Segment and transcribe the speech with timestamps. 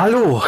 [0.00, 0.42] Hallo,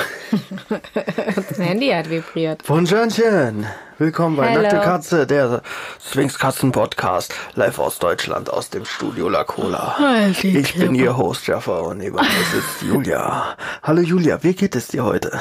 [1.36, 2.62] Das Handy hat vibriert.
[2.66, 3.66] Bonjourchen.
[3.98, 4.62] Willkommen bei Hello.
[4.62, 5.60] Nackte Katze, der
[6.00, 10.30] Swingskatzen-Podcast, live aus Deutschland, aus dem Studio La Cola.
[10.42, 13.58] Ich bin Ihr Host, Jaffa, und neben mir sitzt Julia.
[13.82, 15.38] Hallo Julia, wie geht es dir heute?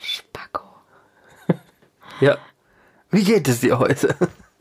[0.00, 0.62] Spacko.
[2.20, 2.38] Ja.
[3.10, 4.14] Wie geht es dir heute?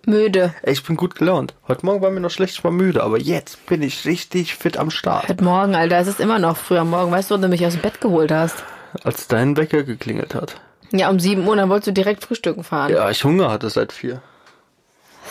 [0.05, 0.53] Müde.
[0.63, 1.53] Ey, Ich bin gut gelaunt.
[1.67, 4.77] Heute Morgen war mir noch schlecht, ich war müde, aber jetzt bin ich richtig fit
[4.77, 5.29] am Start.
[5.29, 7.11] Heute Morgen, Alter, es ist immer noch früh am Morgen.
[7.11, 8.63] Weißt du, wo du mich aus dem Bett geholt hast?
[9.03, 10.59] Als dein Wecker geklingelt hat.
[10.91, 12.91] Ja, um 7 Uhr, dann wolltest du direkt frühstücken fahren.
[12.91, 14.21] Ja, ich Hunger hatte seit vier.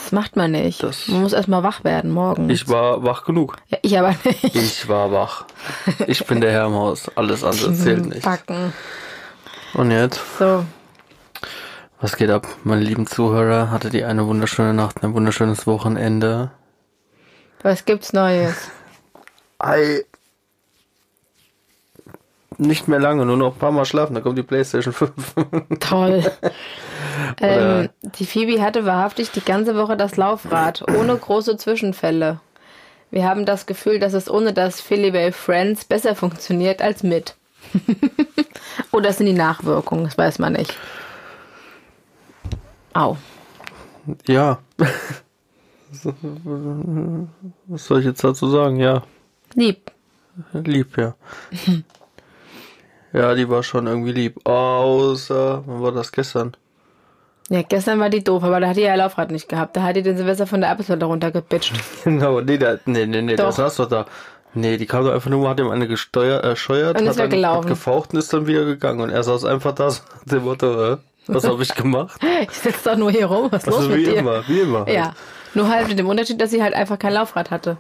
[0.03, 0.83] Das macht man nicht.
[0.83, 2.49] Das- man muss erstmal wach werden morgen.
[2.51, 3.57] Ich war wach genug.
[3.69, 4.57] ja, ich aber nicht.
[4.57, 5.45] Ich war wach.
[6.07, 7.11] Ich bin der Herr im Haus.
[7.15, 8.23] Alles andere zählt nicht.
[8.23, 8.73] Backen.
[9.75, 10.21] Und jetzt?
[10.39, 10.65] So.
[12.03, 13.71] Was geht ab, meine lieben Zuhörer?
[13.71, 16.51] Hattet ihr eine wunderschöne Nacht, ein wunderschönes Wochenende?
[17.63, 18.73] Was gibt's Neues?
[19.61, 20.05] Ei.
[22.59, 25.13] Nicht mehr lange, nur noch ein paar Mal schlafen, dann kommt die Playstation 5.
[25.79, 26.25] Toll.
[27.41, 32.41] ähm, die Phoebe hatte wahrhaftig die ganze Woche das Laufrad, ohne große Zwischenfälle.
[33.13, 37.37] Wir haben das Gefühl, dass es ohne das Philly Friends besser funktioniert als mit.
[38.91, 40.77] Oder sind die Nachwirkungen, das weiß man nicht.
[42.95, 43.17] Au.
[44.27, 44.59] ja.
[47.67, 48.77] Was soll ich jetzt dazu sagen?
[48.77, 49.03] Ja,
[49.55, 49.91] Lieb.
[50.53, 51.15] lieb, ja.
[53.13, 54.47] Ja, die war schon irgendwie lieb.
[54.47, 56.57] Außer, wann war das gestern?
[57.51, 59.77] Ja, gestern war die doof, aber da hat die ja Laufrad nicht gehabt.
[59.77, 61.75] Da hat die den Silvester von der Apfelsorte runtergepitcht.
[62.05, 63.47] Genau, nee, da, nee, nee, nee, Doch.
[63.47, 64.07] das saß doch da.
[64.55, 67.47] Nee, die kam doch einfach nur, hat ihm eine gesteuert, erscheuert, Und ist hat, dann,
[67.47, 69.01] hat gefaucht und ist dann wieder gegangen.
[69.01, 70.97] Und er saß einfach da, so dem Motto, äh,
[71.27, 72.21] was habe ich gemacht?
[72.43, 74.17] Ich sitze doch nur hier rum, was ist los Also mit wie dir?
[74.17, 74.81] immer, wie immer.
[74.87, 74.95] Halt.
[74.95, 75.15] Ja,
[75.55, 77.77] nur halt mit dem Unterschied, dass sie halt einfach kein Laufrad hatte.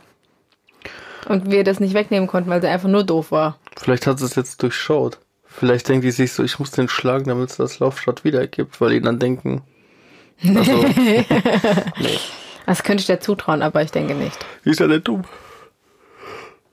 [1.29, 3.59] Und wir das nicht wegnehmen konnten, weil sie einfach nur doof war.
[3.77, 5.19] Vielleicht hat sie es jetzt durchschaut.
[5.45, 8.91] Vielleicht denkt die sich so, ich muss den schlagen, damit es das Laufrad wiedergibt, weil
[8.91, 9.63] die dann denken,
[10.45, 10.85] also,
[12.67, 14.37] Das könnte ich dir zutrauen, aber ich denke nicht.
[14.65, 15.23] ist ja nicht dumm.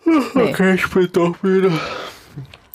[0.06, 0.44] Nee.
[0.50, 1.72] Okay, ich bin doch müde.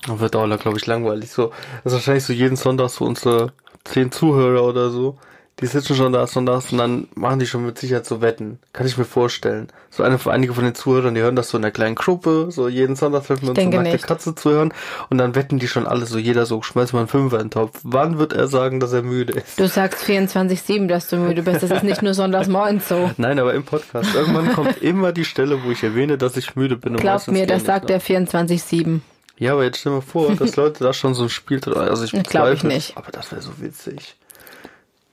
[0.06, 1.30] Dann wird auch, glaube ich, langweilig.
[1.30, 3.52] So, das ist wahrscheinlich so jeden Sonntag so unsere
[3.84, 5.18] zehn Zuhörer oder so.
[5.60, 8.58] Die sitzen schon da sonntags und dann machen die schon mit Sicherheit so Wetten.
[8.72, 9.68] Kann ich mir vorstellen.
[9.88, 12.48] So eine, einige von den Zuhörern, die hören das so in der kleinen Gruppe.
[12.50, 14.04] So jeden Sonntag treffen wir uns, um nackte nicht.
[14.04, 14.74] Katze zu hören.
[15.10, 17.50] Und dann wetten die schon alle so, jeder so, schmeiß mal einen Fünfer in den
[17.52, 17.78] Topf.
[17.84, 19.60] Wann wird er sagen, dass er müde ist?
[19.60, 21.62] Du sagst 24-7, dass du müde bist.
[21.62, 23.12] Das ist nicht nur sonntags morgens so.
[23.16, 24.12] Nein, aber im Podcast.
[24.12, 26.94] Irgendwann kommt immer die Stelle, wo ich erwähne, dass ich müde bin.
[26.96, 27.98] und Glaub mir, das sagt ne?
[27.98, 29.02] der 24-7.
[29.36, 31.74] Ja, aber jetzt stell dir mal vor, dass Leute da schon so ein Spiel drin.
[31.74, 32.96] Also ich Glaub ich bezweifle es, nicht.
[32.96, 34.16] Aber das wäre so witzig.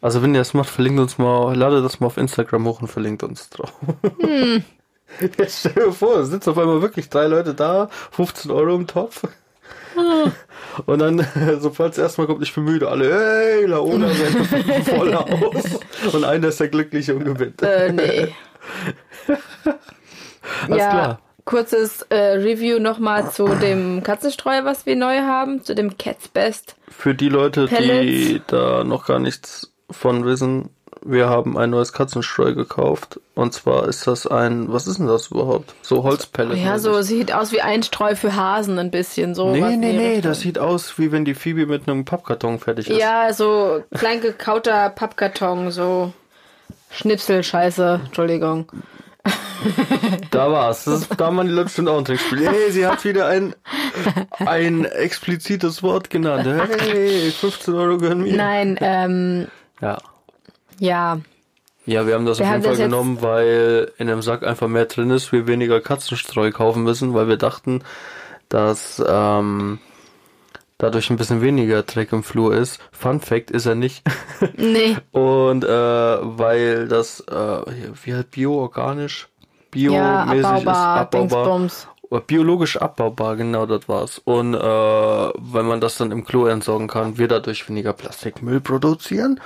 [0.02, 2.88] Also wenn ihr das macht, verlinkt uns mal, ladet das mal auf Instagram hoch und
[2.88, 3.74] verlinkt uns drauf.
[4.20, 4.64] Hm.
[5.38, 8.88] Jetzt stell dir vor, es sitzen auf einmal wirklich drei Leute da, 15 Euro im
[8.88, 9.24] Topf.
[9.94, 10.32] Hm.
[10.86, 11.28] Und dann,
[11.60, 14.08] sobald es erstmal kommt, ich bin müde, alle, hey, Laona
[14.86, 16.14] voll aus.
[16.14, 17.62] Und einer ist der Glückliche und gewinnt.
[17.62, 18.36] Äh, nee.
[20.68, 21.20] Alles ja, klar.
[21.46, 26.76] Kurzes äh, Review nochmal zu dem Katzenstreu, was wir neu haben, zu dem Cats Best.
[26.90, 28.44] Für die Leute, die Pellets.
[28.48, 30.70] da noch gar nichts von wissen,
[31.04, 33.20] wir haben ein neues Katzenstreu gekauft.
[33.34, 35.74] Und zwar ist das ein, was ist denn das überhaupt?
[35.82, 36.58] So Holzpellet.
[36.58, 39.34] Ja, so sieht aus wie ein Streu für Hasen ein bisschen.
[39.34, 42.60] So Nee, nee, die nee, das sieht aus, wie wenn die Phoebe mit einem Pappkarton
[42.60, 43.00] fertig ist.
[43.00, 46.14] Ja, so klein gekauter Pappkarton, so
[46.92, 48.72] Schnipselscheiße, Entschuldigung.
[50.32, 50.86] Da war's.
[50.86, 52.48] Das ist, da haben die Leute bestimmt auch ein Trinkspiel.
[52.50, 53.56] Hey, sie hat wieder ein,
[54.40, 56.48] ein explizites Wort genannt.
[56.48, 58.36] Hey, 15 Euro gehören mir.
[58.36, 59.48] Nein, ähm,
[59.80, 59.98] Ja.
[60.80, 61.20] ja,
[61.86, 64.86] Ja, wir haben das Wir auf jeden Fall genommen, weil in dem Sack einfach mehr
[64.86, 67.84] drin ist, wir weniger Katzenstreu kaufen müssen, weil wir dachten,
[68.50, 69.80] dass ähm,
[70.82, 72.80] dadurch ein bisschen weniger Dreck im Flur ist.
[72.92, 74.04] Fun Fact ist er nicht.
[74.58, 77.62] nee, Und äh, weil das äh,
[78.04, 79.30] wie halt bioorganisch,
[79.76, 81.44] ja, biomäßig ist, abbaubar, abbaubar.
[81.44, 81.88] Dingsbums.
[82.10, 84.20] Oder Biologisch abbaubar, genau das war's.
[84.26, 89.40] Und äh, wenn man das dann im Klo entsorgen kann, wir dadurch weniger Plastikmüll produzieren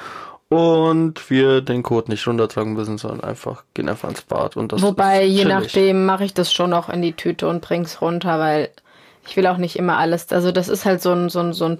[0.50, 4.82] und wir den Code nicht runtertragen müssen, sondern einfach gehen einfach ins Bad und das
[4.82, 8.40] Wobei, ist je nachdem mache ich das schon auch in die Tüte und bring's runter,
[8.40, 8.70] weil
[9.28, 10.32] ich will auch nicht immer alles.
[10.32, 11.80] Also das ist halt so ein, so ein, so ein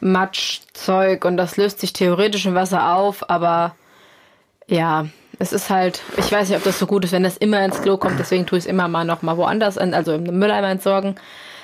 [0.00, 3.74] Pappmatschzeug und das löst sich theoretisch im Wasser auf, aber
[4.66, 5.06] ja,
[5.38, 7.80] es ist halt, ich weiß nicht, ob das so gut ist, wenn das immer ins
[7.82, 10.68] Klo kommt, deswegen tue ich es immer mal noch mal woanders, an, also im Mülleimer
[10.68, 11.16] entsorgen.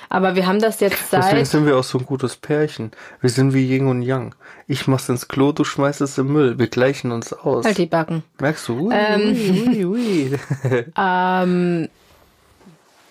[0.09, 2.91] Aber wir haben das jetzt Deswegen seit, sind wir auch so ein gutes Pärchen.
[3.19, 4.35] Wir sind wie Yin und Yang.
[4.65, 6.57] Ich mach's ins Klo, du schmeißt es im Müll.
[6.57, 7.65] Wir gleichen uns aus.
[7.65, 8.23] halt die Backen.
[8.39, 8.87] Merkst du?
[8.87, 9.35] Ui, Ähm.
[9.67, 10.39] ui, ui, ui.
[10.97, 11.89] Ähm,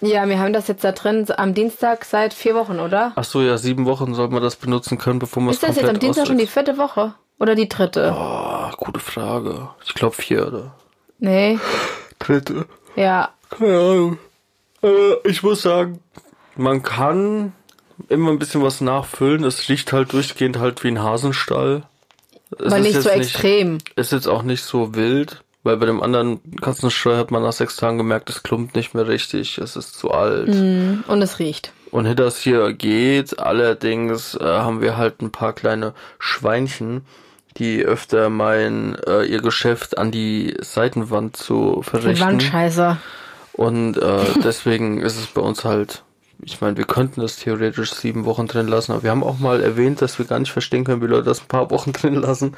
[0.01, 3.13] Ja, wir haben das jetzt da drin am Dienstag seit vier Wochen, oder?
[3.17, 5.77] Ach so, ja, sieben Wochen soll man das benutzen können, bevor man es Ist das
[5.77, 7.15] jetzt am Dienstag schon die vierte Woche?
[7.39, 8.15] Oder die dritte?
[8.17, 9.69] Oh, gute Frage.
[9.85, 10.73] Ich glaube vierte.
[11.19, 11.59] Nee.
[12.19, 12.67] Dritte.
[12.95, 13.31] Ja.
[13.51, 14.19] Keine Ahnung.
[14.83, 16.01] Aber ich muss sagen,
[16.57, 17.53] man kann
[18.09, 19.45] immer ein bisschen was nachfüllen.
[19.45, 21.85] Es riecht halt durchgehend halt wie ein Hasenstall.
[22.59, 23.79] Es Aber ist nicht so extrem.
[23.97, 27.77] Ist jetzt auch nicht so wild, weil bei dem anderen Katzenstreu hat man nach sechs
[27.77, 30.49] Tagen gemerkt, es klumpt nicht mehr richtig, es ist zu alt.
[30.49, 31.05] Mhm.
[31.07, 31.73] Und es riecht.
[31.91, 37.03] Und hinter das hier geht, allerdings äh, haben wir halt ein paar kleine Schweinchen,
[37.57, 42.27] die öfter meinen, äh, ihr Geschäft an die Seitenwand zu Die verrichten.
[42.27, 42.99] Wandscheißer.
[43.53, 46.03] Und äh, deswegen ist es bei uns halt,
[46.43, 49.63] ich meine, wir könnten das theoretisch sieben Wochen drin lassen, aber wir haben auch mal
[49.63, 52.55] erwähnt, dass wir gar nicht verstehen können, wie Leute das ein paar Wochen drin lassen.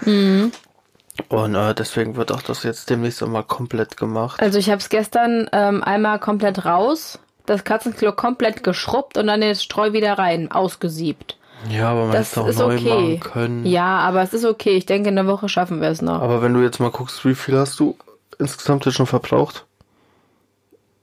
[1.29, 4.41] Und äh, deswegen wird auch das jetzt demnächst einmal komplett gemacht.
[4.41, 9.41] Also ich habe es gestern ähm, einmal komplett raus, das Katzenklo komplett geschrubbt und dann
[9.41, 11.37] den Streu wieder rein, ausgesiebt.
[11.69, 12.89] Ja, aber man Das hätte auch ist neu okay.
[12.89, 13.67] machen können.
[13.67, 14.71] Ja, aber es ist okay.
[14.77, 16.23] Ich denke, in einer Woche schaffen wir es noch.
[16.23, 17.97] Aber wenn du jetzt mal guckst, wie viel hast du
[18.39, 19.65] insgesamt jetzt schon verbraucht?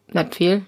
[0.08, 0.62] Nicht viel.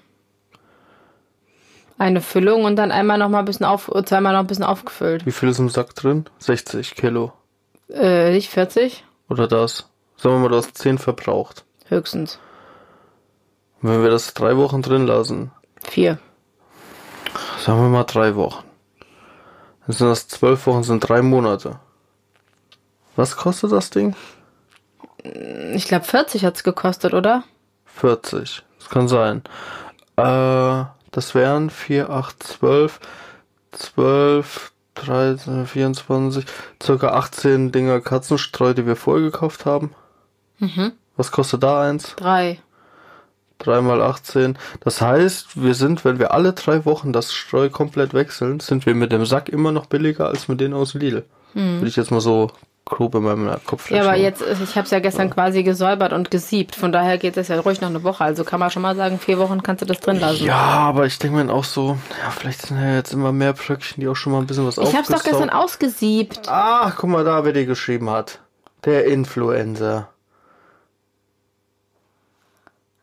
[1.98, 5.26] Eine Füllung und dann einmal noch mal ein bisschen auf, zweimal noch ein bisschen aufgefüllt.
[5.26, 6.26] Wie viel ist im Sack drin?
[6.40, 7.32] 60 Kilo.
[7.90, 9.04] Äh, nicht 40?
[9.30, 9.90] Oder das?
[10.18, 11.66] Sagen wir mal, du hast 10 verbraucht.
[11.88, 12.40] Höchstens.
[13.82, 15.52] Und wenn wir das drei Wochen drin lassen,
[15.84, 16.20] Vier.
[17.60, 18.64] sagen wir mal drei Wochen.
[19.86, 21.80] Dann sind das zwölf Wochen, sind drei Monate.
[23.16, 24.16] Was kostet das Ding?
[25.74, 27.44] Ich glaube 40 hat's gekostet, oder?
[27.86, 28.64] 40.
[28.80, 29.44] Das kann sein.
[30.18, 33.00] Äh, das wären 4, 8, 12,
[33.72, 34.72] 12,
[35.06, 36.46] 13, 24,
[36.82, 39.92] circa 18 Dinger Katzenstreu, die wir vorher gekauft haben.
[41.16, 42.16] Was kostet da eins?
[42.16, 42.60] Drei.
[43.60, 44.58] 3 mal 18.
[44.82, 48.94] Das heißt, wir sind, wenn wir alle drei Wochen das Streu komplett wechseln, sind wir
[48.94, 51.26] mit dem Sack immer noch billiger als mit denen aus Lidl.
[51.54, 52.52] Würde ich jetzt mal so
[52.90, 56.32] grob in meinem Kopf Ja, aber jetzt, ich habe es ja gestern quasi gesäubert und
[56.32, 56.76] gesiebt.
[56.76, 58.24] Von daher geht es ja ruhig noch eine Woche.
[58.24, 60.46] Also kann man schon mal sagen, vier Wochen kannst du das drin lassen.
[60.46, 64.02] Ja, aber ich denke mir auch so, ja, vielleicht sind ja jetzt immer mehr Bröckchen,
[64.02, 66.42] die auch schon mal ein bisschen was ich habe es doch gestern ausgesiebt.
[66.48, 68.40] Ach, guck mal da, wer die geschrieben hat.
[68.86, 70.10] Der Influencer.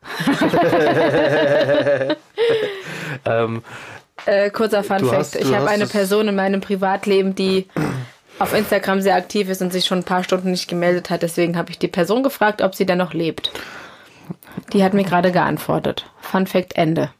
[3.25, 3.63] ähm,
[4.25, 5.13] Äh, kurzer Fun Fact.
[5.13, 7.67] hast- ich habe eine Person in meinem Privatleben, die
[8.39, 11.21] auf Instagram sehr aktiv ist und sich schon ein paar Stunden nicht gemeldet hat.
[11.21, 13.51] Deswegen habe ich die Person gefragt, ob sie denn noch lebt.
[14.73, 16.05] Die hat mir gerade geantwortet.
[16.19, 17.11] Fun Fact Ende.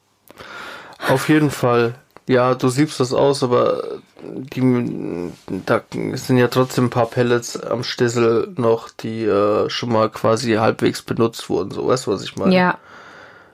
[1.07, 1.95] auf jeden Fall.
[2.27, 3.83] Ja, du siebst das aus, aber
[4.23, 5.31] die,
[5.65, 10.53] da sind ja trotzdem ein paar Pellets am Stissel noch, die äh, schon mal quasi
[10.53, 11.69] halbwegs benutzt wurden.
[11.69, 12.55] So, weißt du, was ich meine?
[12.55, 12.79] Ja,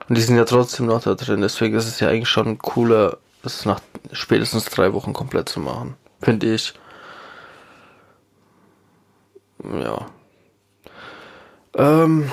[0.08, 1.42] Und die sind ja trotzdem noch da drin.
[1.42, 3.80] Deswegen ist es ja eigentlich schon cooler, das nach
[4.12, 5.94] spätestens drei Wochen komplett zu machen.
[6.22, 6.72] Finde ich.
[9.64, 10.06] Ja.
[11.76, 12.30] Ähm.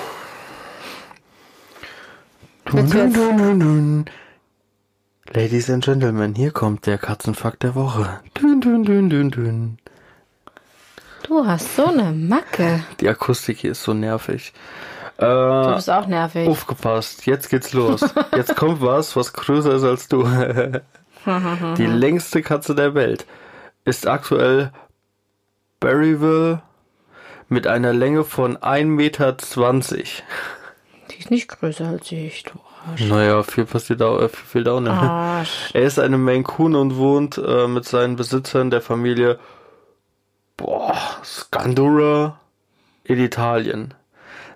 [2.65, 4.05] Du Dun, dun, dun.
[5.31, 8.19] Ladies and Gentlemen, hier kommt der Katzenfakt der Woche.
[8.33, 9.77] Dun, dun, dun, dun, dun.
[11.23, 12.83] du hast so eine Macke.
[12.99, 14.53] Die Akustik hier ist so nervig.
[15.17, 16.47] Du Äh, bist auch nervig.
[16.47, 18.01] Aufgepasst, jetzt geht's los.
[18.35, 20.23] Jetzt kommt was, was größer ist als du.
[21.77, 23.25] Die längste Katze der Welt
[23.85, 24.71] ist aktuell
[25.79, 26.61] Berryville
[27.49, 29.37] mit einer Länge von 1,20 Meter.
[31.11, 33.07] Die ist nicht größer als ich, du Arsch.
[33.07, 34.91] Naja, viel passiert auch, äh, viel da auch nicht.
[34.91, 35.71] Arsch.
[35.73, 39.39] Er ist eine Maine Coon und wohnt äh, mit seinen Besitzern der Familie
[40.57, 42.39] boah, Scandura
[43.03, 43.93] in Italien.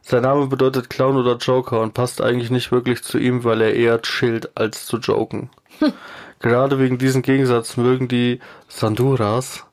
[0.01, 3.73] Sein Name bedeutet Clown oder Joker und passt eigentlich nicht wirklich zu ihm, weil er
[3.73, 5.49] eher chillt als zu joken.
[6.39, 9.65] Gerade wegen diesem Gegensatz mögen die Sanduras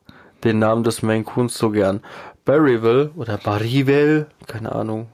[0.45, 2.01] den Namen des Maine Coons so gern.
[2.45, 5.07] Barryville oder Barryville, keine Ahnung,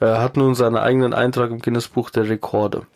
[0.00, 2.86] äh, hat nun seinen eigenen Eintrag im Guinness-Buch der Rekorde.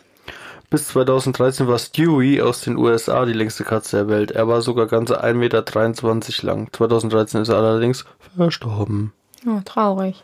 [0.70, 4.30] Bis 2013 war Stewie aus den USA die längste Katze der Welt.
[4.30, 6.72] Er war sogar ganze 1,23 Meter lang.
[6.72, 8.04] 2013 ist er allerdings
[8.36, 9.12] verstorben.
[9.46, 10.22] Oh, traurig.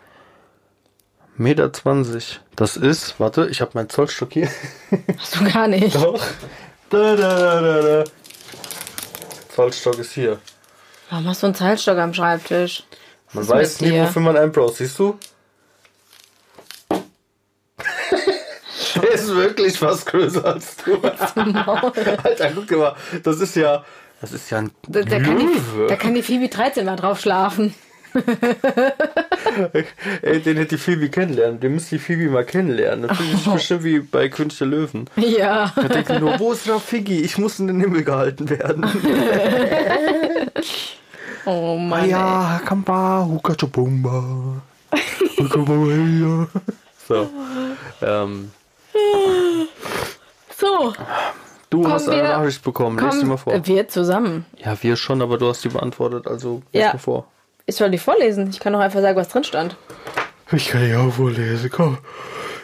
[1.37, 2.41] Meter 20.
[2.55, 4.49] Das ist, warte, ich habe meinen Zollstock hier.
[5.19, 5.97] Hast du gar nicht.
[5.97, 6.23] Doch.
[6.91, 8.05] Da, da, da, da, da.
[9.49, 10.39] Zollstock ist hier.
[11.11, 12.85] Warum hast du einen Zeitstock am Schreibtisch?
[13.37, 14.77] Man weiß nie, wofür man einen braucht.
[14.77, 15.19] Siehst du?
[18.97, 20.97] Der ist wirklich fast größer als du.
[21.03, 22.97] Alter, guck dir mal.
[23.23, 23.85] Das ist ja,
[24.23, 25.49] das ist ja ein Da, da, kann die,
[25.87, 27.75] da kann die Phoebe 13 mal drauf schlafen.
[30.23, 31.61] Ey, den hätte die Phoebe kennenlernen.
[31.61, 33.09] Den müsste die Phoebe mal kennenlernen.
[33.09, 33.53] Das ist oh.
[33.53, 35.11] bestimmt wie bei König der Löwen.
[35.17, 35.75] Ja.
[35.77, 37.21] Da denke ich nur, wo ist Rafigi?
[37.21, 38.87] Ich muss in den Himmel gehalten werden.
[41.47, 42.09] Oh Mann.
[42.09, 44.63] Ja, Kamba, Hukachobumba.
[47.09, 47.29] so.
[48.03, 48.51] Ähm.
[50.57, 50.93] So.
[51.71, 52.99] Du kommen hast eine wir, Nachricht bekommen.
[52.99, 53.67] Lies die mal vor.
[53.67, 54.47] Wir zusammen.
[54.57, 56.93] Ja, wir schon, aber du hast die beantwortet, also lies ja.
[56.93, 57.27] mal vor.
[57.67, 58.49] Ich soll die vorlesen.
[58.51, 59.77] Ich kann doch einfach sagen, was drin stand.
[60.53, 61.99] Ich kann die auch vorlesen, komm.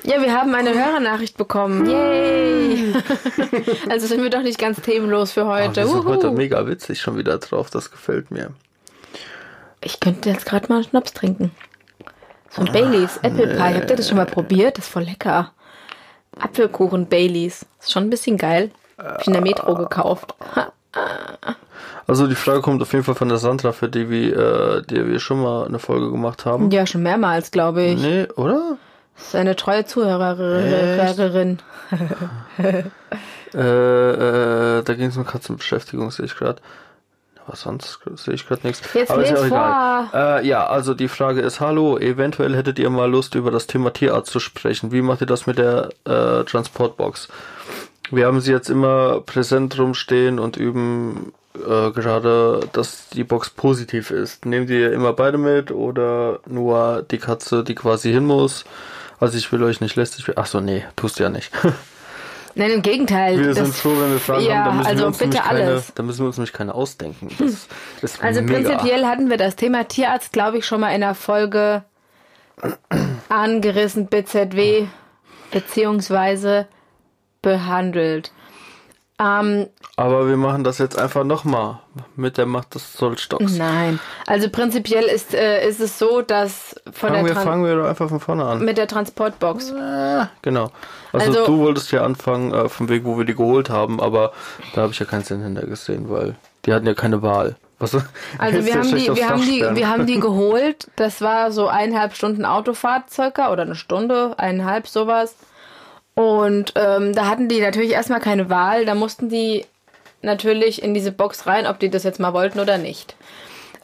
[0.05, 1.89] Ja, wir haben eine Hörernachricht bekommen.
[1.89, 2.93] Yay!
[3.89, 5.83] also sind wir doch nicht ganz themenlos für heute.
[5.83, 7.71] Oh, wir sind heute mega witzig schon wieder drauf.
[7.71, 8.51] Das gefällt mir.
[9.83, 11.51] Ich könnte jetzt gerade mal einen Schnaps trinken.
[12.51, 13.75] So ein ah, Baileys Apple Pie.
[13.75, 14.79] Habt ihr das schon mal probiert?
[14.79, 15.53] Das ist voll lecker.
[16.39, 17.67] Apfelkuchen Baileys.
[17.81, 18.71] Ist schon ein bisschen geil.
[18.99, 20.35] Hab ich in der Metro gekauft.
[22.07, 25.07] Also die Frage kommt auf jeden Fall von der Sandra, für die wir, äh, die
[25.07, 26.71] wir schon mal eine Folge gemacht haben.
[26.71, 28.03] Ja, schon mehrmals, glaube ich.
[28.03, 28.77] Nee, oder?
[29.17, 31.59] Das ist eine treue Zuhörerin.
[33.55, 36.61] äh, äh, da ging es um Katzenbeschäftigung, sehe ich gerade.
[37.53, 38.81] Was sonst sehe ich gerade nichts.
[38.95, 40.09] Jetzt Aber ist ja auch egal.
[40.15, 43.93] Äh, ja, also die Frage ist, hallo, eventuell hättet ihr mal Lust über das Thema
[43.93, 44.91] Tierarzt zu sprechen.
[44.91, 47.29] Wie macht ihr das mit der äh, Transportbox?
[48.11, 54.11] Wir haben sie jetzt immer präsent rumstehen und üben äh, gerade, dass die Box positiv
[54.11, 54.47] ist.
[54.47, 58.65] Nehmt ihr immer beide mit oder nur die Katze, die quasi hin muss?
[59.21, 60.25] Also ich will euch nicht lästig.
[60.37, 61.53] Ach so, nee, tust du ja nicht.
[62.55, 63.39] Nein, im Gegenteil.
[63.39, 64.65] Wir sind froh, wenn wir Fragen ja, haben.
[64.65, 65.93] Da müssen, also wir uns bitte keine, alles.
[65.95, 67.29] da müssen wir uns nämlich keine ausdenken.
[67.39, 67.69] Das
[68.03, 68.69] ist also mega.
[68.69, 71.85] prinzipiell hatten wir das Thema Tierarzt, glaube ich, schon mal in der Folge
[73.29, 74.87] angerissen, BZW,
[75.51, 76.67] beziehungsweise
[77.41, 78.33] behandelt.
[79.19, 81.79] Ähm, Aber wir machen das jetzt einfach nochmal
[82.17, 83.57] mit der Macht des Zollstocks.
[83.57, 84.01] Nein.
[84.27, 87.77] Also prinzipiell ist, äh, ist es so, dass von fangen der wir, Tran fangen wir
[87.77, 88.65] doch einfach von vorne an.
[88.65, 89.71] Mit der Transportbox.
[89.71, 90.71] Äh, genau.
[91.13, 94.33] Also, also, du wolltest ja anfangen äh, vom Weg, wo wir die geholt haben, aber
[94.75, 97.57] da habe ich ja keinen Sinn hinter gesehen, weil die hatten ja keine Wahl.
[97.79, 97.97] Was,
[98.39, 100.89] also wir haben, die, wir, haben die, wir haben die geholt.
[100.95, 105.35] Das war so eineinhalb Stunden Autofahrt circa oder eine Stunde, eineinhalb sowas.
[106.15, 108.85] Und ähm, da hatten die natürlich erstmal keine Wahl.
[108.85, 109.65] Da mussten die
[110.21, 113.17] natürlich in diese Box rein, ob die das jetzt mal wollten oder nicht.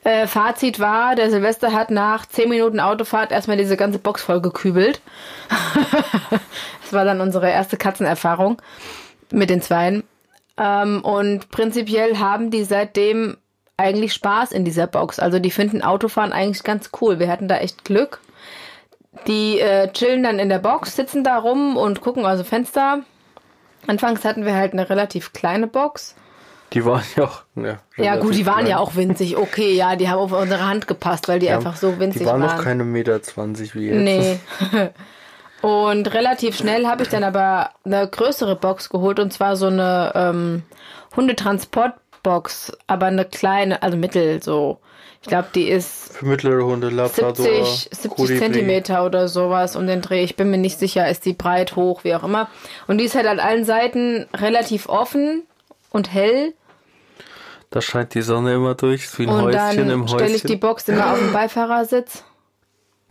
[0.04, 4.40] Äh, Fazit war, der Silvester hat nach 10 Minuten Autofahrt erstmal diese ganze Box voll
[4.40, 5.00] gekübelt.
[6.82, 8.60] das war dann unsere erste Katzenerfahrung
[9.32, 10.04] mit den Zweien.
[10.56, 13.38] Ähm, und prinzipiell haben die seitdem
[13.76, 15.18] eigentlich Spaß in dieser Box.
[15.18, 17.18] Also die finden Autofahren eigentlich ganz cool.
[17.18, 18.20] Wir hatten da echt Glück.
[19.26, 23.00] Die äh, chillen dann in der Box, sitzen da rum und gucken also Fenster.
[23.86, 26.14] Anfangs hatten wir halt eine relativ kleine Box.
[26.72, 27.42] Die waren ja auch.
[27.56, 28.70] Ja, ja gut, die waren klein.
[28.70, 29.36] ja auch winzig.
[29.36, 32.40] Okay, ja, die haben auf unsere Hand gepasst, weil die ja, einfach so winzig waren.
[32.40, 34.02] Die waren noch keine Meter 20 wie jetzt.
[34.02, 34.38] Nee.
[35.60, 40.12] Und relativ schnell habe ich dann aber eine größere Box geholt und zwar so eine
[40.14, 40.62] ähm,
[42.18, 44.78] Hundetransportbox, aber eine kleine, also mittel so.
[45.20, 50.00] Ich glaube, die ist für mittlere Hunde, Labrador, 70, 70 Zentimeter oder sowas um den
[50.00, 50.22] Dreh.
[50.22, 52.48] Ich bin mir nicht sicher, ist die breit, hoch, wie auch immer.
[52.86, 55.42] Und die ist halt an allen Seiten relativ offen
[55.90, 56.54] und hell.
[57.70, 60.18] Da scheint die Sonne immer durch, wie ein und Häuschen im Häuschen.
[60.18, 62.22] stelle ich die Box immer auf den Beifahrersitz.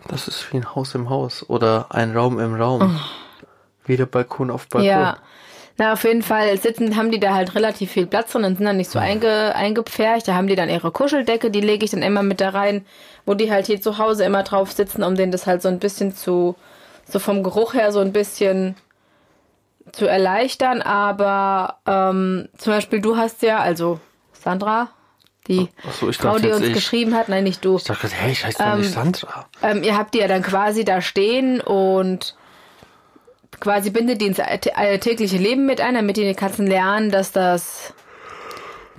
[0.08, 2.98] Das ist wie ein Haus im Haus oder ein Raum im Raum.
[2.98, 3.48] Oh.
[3.86, 4.88] Wie der Balkon auf Balkon.
[4.88, 5.18] Ja,
[5.78, 8.66] na, auf jeden Fall sitzen, haben die da halt relativ viel Platz drin und sind
[8.66, 10.28] dann nicht so einge, eingepfercht.
[10.28, 12.84] Da haben die dann ihre Kuscheldecke, die lege ich dann immer mit da rein,
[13.26, 15.78] wo die halt hier zu Hause immer drauf sitzen, um denen das halt so ein
[15.78, 16.56] bisschen zu,
[17.08, 18.76] so vom Geruch her so ein bisschen
[19.92, 20.82] zu erleichtern.
[20.82, 24.00] Aber ähm, zum Beispiel du hast ja, also
[24.34, 24.90] Sandra,
[25.48, 25.70] die
[26.00, 26.74] so, Frau, die uns ich.
[26.74, 27.78] geschrieben hat, nein, nicht du.
[27.78, 29.46] Ich dachte, hey, ich heiße ähm, doch nicht Sandra.
[29.62, 32.36] Ähm, ihr habt die ja dann quasi da stehen und
[33.60, 37.94] quasi bindet die ins alltägliche Leben mit ein, damit die Katzen lernen, dass das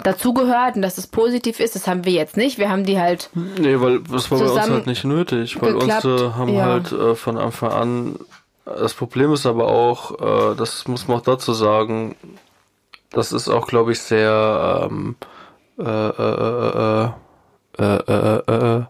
[0.03, 1.75] dazugehört und dass es das positiv ist.
[1.75, 2.59] Das haben wir jetzt nicht.
[2.59, 3.31] Wir haben die halt.
[3.35, 6.05] Nee, weil das war bei uns halt nicht nötig, weil geklappt.
[6.05, 6.65] unsere haben ja.
[6.65, 8.17] halt äh, von Anfang an.
[8.65, 12.17] Das Problem ist aber auch, äh, das muss man auch dazu sagen,
[13.11, 15.17] das ist auch, glaube ich, sehr ähm,
[15.79, 17.05] äh, äh,
[17.79, 18.85] äh, äh, äh, äh,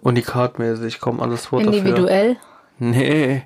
[0.00, 2.34] unikatmäßig, kommt alles Wort Individuell?
[2.34, 2.46] Dafür.
[2.78, 3.42] Nee,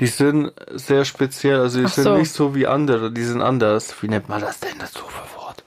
[0.00, 2.16] die sind sehr speziell, also die Ach sind so.
[2.16, 3.94] nicht so wie andere, die sind anders.
[4.02, 5.64] Wie nennt man das denn dazu für Wort?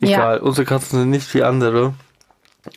[0.00, 0.42] Egal, ja.
[0.42, 1.94] unsere Katzen sind nicht wie andere.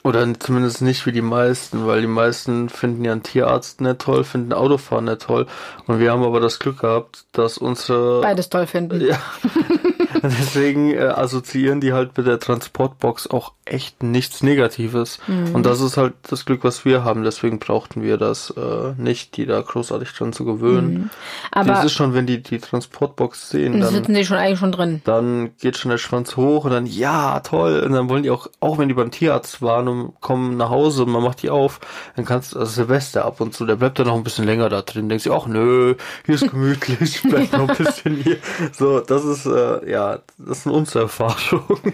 [0.04, 4.24] Oder zumindest nicht wie die meisten, weil die meisten finden ja einen Tierarzt nicht toll,
[4.24, 5.46] finden Autofahren nicht toll.
[5.86, 8.22] Und wir haben aber das Glück gehabt, dass unsere.
[8.22, 9.00] Beides toll finden.
[9.02, 9.20] Ja.
[10.40, 15.20] Deswegen äh, assoziieren die halt mit der Transportbox auch echt nichts Negatives.
[15.28, 15.56] Mhm.
[15.56, 17.24] Und das ist halt das Glück, was wir haben.
[17.24, 20.94] Deswegen brauchten wir das äh, nicht, die da großartig dran zu gewöhnen.
[20.94, 21.10] Mhm.
[21.52, 24.72] Aber das ist schon, wenn die die Transportbox sehen, dann, sitzen die schon eigentlich schon
[24.72, 25.02] drin.
[25.04, 27.84] dann geht schon der Schwanz hoch und dann, ja, toll.
[27.86, 31.04] Und dann wollen die auch, auch wenn die beim Tierarzt waren und kommen nach Hause
[31.04, 31.80] und man macht die auf,
[32.16, 34.70] dann kannst du, also Silvester ab und zu, der bleibt dann noch ein bisschen länger
[34.70, 35.10] da drin.
[35.10, 38.38] Denkst du, ach nö, hier ist gemütlich, bleib noch ein bisschen hier.
[38.72, 41.80] So, das ist, äh, ja, das ist eine Unserfahrung.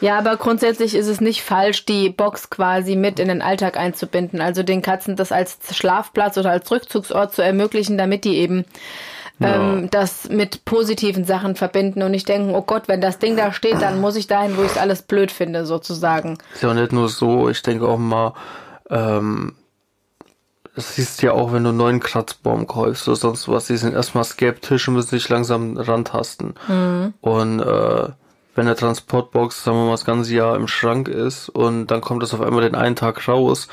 [0.00, 4.40] Ja, aber grundsätzlich ist es nicht falsch, die Box quasi mit in den Alltag einzubinden.
[4.40, 8.64] Also den Katzen das als Schlafplatz oder als Rückzugsort zu ermöglichen, damit die eben
[9.40, 13.52] ähm, das mit positiven Sachen verbinden und nicht denken, oh Gott, wenn das Ding da
[13.52, 16.38] steht, dann muss ich dahin, wo ich alles blöd finde, sozusagen.
[16.54, 18.34] Ist ja nicht nur so, ich denke auch mal,
[18.90, 19.54] ähm,
[20.74, 23.76] das siehst du ja auch, wenn du einen neuen Kratzbaum kaufst oder sonst was, die
[23.76, 26.54] sind erstmal skeptisch und müssen sich langsam rantasten.
[27.20, 28.08] Und äh,
[28.54, 32.22] wenn der Transportbox, sagen wir mal, das ganze Jahr im Schrank ist und dann kommt
[32.22, 33.68] das auf einmal den einen Tag raus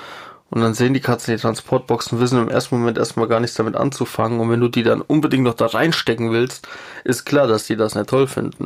[0.50, 3.76] und dann sehen die Katzen die Transportboxen, wissen im ersten Moment erstmal gar nichts damit
[3.76, 6.68] anzufangen und wenn du die dann unbedingt noch da reinstecken willst,
[7.04, 8.66] ist klar, dass die das nicht toll finden.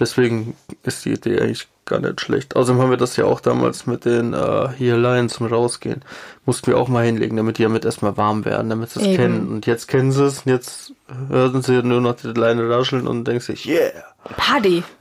[0.00, 2.54] Deswegen ist die Idee eigentlich gar nicht schlecht.
[2.54, 6.02] Außerdem haben wir das ja auch damals mit den äh, hier Lions zum Rausgehen.
[6.46, 9.48] Mussten wir auch mal hinlegen, damit die damit erstmal warm werden, damit sie es kennen.
[9.48, 10.92] Und jetzt kennen sie es und jetzt
[11.28, 13.90] hören sie nur noch die Leine rascheln und denken sich, yeah!
[14.36, 14.82] Party.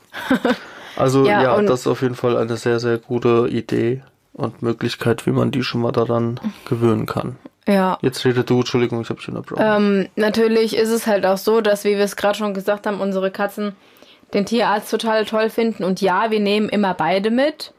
[0.98, 4.02] Also Ja, ja, das ist auf jeden Fall eine sehr, sehr gute Idee
[4.34, 7.38] und Möglichkeit, wie man die schon mal daran gewöhnen kann.
[7.68, 7.98] Ja.
[8.02, 9.64] Jetzt redet du, Entschuldigung, ich habe dich unterbrochen.
[9.64, 13.00] Ähm, natürlich ist es halt auch so, dass, wie wir es gerade schon gesagt haben,
[13.00, 13.76] unsere Katzen
[14.34, 15.84] den Tierarzt total toll finden.
[15.84, 17.74] Und ja, wir nehmen immer beide mit.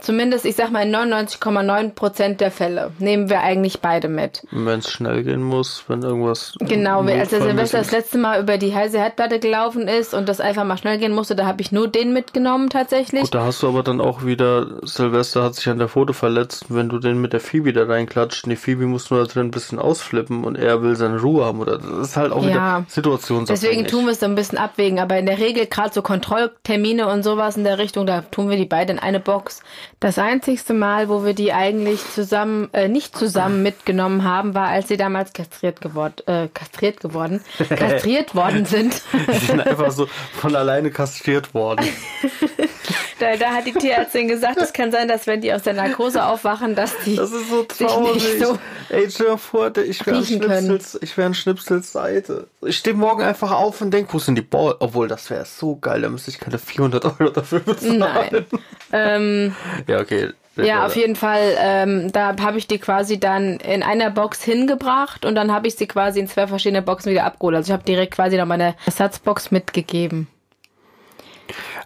[0.00, 4.42] Zumindest, ich sag mal, in 99,9 Prozent der Fälle nehmen wir eigentlich beide mit.
[4.50, 6.54] wenn es schnell gehen muss, wenn irgendwas.
[6.60, 10.28] Genau, wie als der Silvester das letzte Mal über die heiße Herdplatte gelaufen ist und
[10.28, 13.22] das einfach mal schnell gehen musste, da habe ich nur den mitgenommen tatsächlich.
[13.22, 16.66] Gut, da hast du aber dann auch wieder, Silvester hat sich an der Foto verletzt,
[16.68, 19.46] wenn du den mit der Phoebe da reinklatscht, und die Phoebe muss nur da drin
[19.46, 22.48] ein bisschen ausflippen und er will seine Ruhe haben, oder das ist halt auch Ja.
[22.50, 23.60] wieder situationsabhängig.
[23.62, 27.08] Deswegen tun wir es so ein bisschen abwägen, aber in der Regel gerade so Kontrolltermine
[27.08, 29.62] und sowas in der Richtung, da tun wir die beide in eine Box.
[30.00, 34.88] Das einzigste Mal, wo wir die eigentlich zusammen, äh, nicht zusammen mitgenommen haben, war, als
[34.88, 39.02] sie damals kastriert geworden, äh, kastriert geworden, kastriert worden sind.
[39.12, 41.86] Die sind einfach so von alleine kastriert worden.
[43.18, 46.24] da, da hat die Tierärztin gesagt, es kann sein, dass wenn die aus der Narkose
[46.24, 48.22] aufwachen, dass die Das ist so traurig.
[48.40, 52.48] so Ey, stell dir vor, ich wäre wäre ein Schnipsels Seite.
[52.62, 54.76] Ich stehe morgen einfach auf und denk, wo sind die Ball?
[54.80, 57.98] Obwohl, das wäre so geil, da müsste ich keine 400 Euro dafür bezahlen.
[57.98, 58.46] Nein.
[58.92, 60.32] ähm, Ja, okay.
[60.56, 61.54] Ja, auf jeden Fall.
[61.58, 65.76] Ähm, da habe ich die quasi dann in einer Box hingebracht und dann habe ich
[65.76, 67.56] sie quasi in zwei verschiedene Boxen wieder abgeholt.
[67.56, 70.28] Also ich habe direkt quasi noch meine Ersatzbox mitgegeben.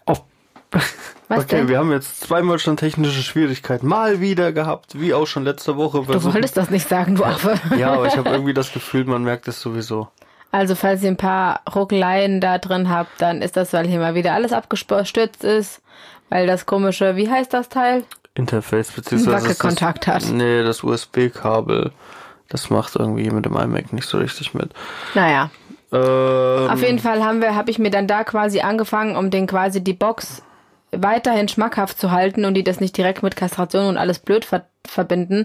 [0.07, 0.23] Auf
[1.31, 1.69] Was okay, denn?
[1.69, 6.03] wir haben jetzt zweimal schon technische Schwierigkeiten mal wieder gehabt, wie auch schon letzte Woche.
[6.03, 7.55] Du wolltest das nicht sagen, du Affe.
[7.79, 10.09] ja, aber ich habe irgendwie das Gefühl, man merkt es sowieso.
[10.51, 14.16] Also falls ihr ein paar Ruckeleien da drin habt, dann ist das, weil hier mal
[14.16, 15.81] wieder alles abgestürzt ist.
[16.31, 18.03] Weil das komische, wie heißt das Teil?
[18.35, 20.25] Interface beziehungsweise Wackelkontakt hat.
[20.33, 21.93] Nee, das USB-Kabel.
[22.49, 24.73] Das macht irgendwie mit dem iMac nicht so richtig mit.
[25.14, 25.51] Naja,
[25.93, 29.47] Ähm, Auf jeden Fall haben wir, habe ich mir dann da quasi angefangen, um den
[29.47, 30.43] quasi die Box
[31.02, 34.64] weiterhin schmackhaft zu halten und die das nicht direkt mit Kastration und alles blöd ver
[34.86, 35.44] verbinden,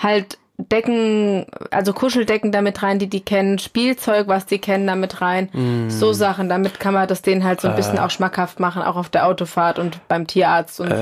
[0.00, 5.88] halt Decken, also Kuscheldecken damit rein, die die kennen, Spielzeug, was die kennen, damit rein,
[5.88, 6.48] so Sachen.
[6.48, 9.26] Damit kann man das denen halt so ein bisschen auch schmackhaft machen, auch auf der
[9.26, 10.94] Autofahrt und beim Tierarzt und so.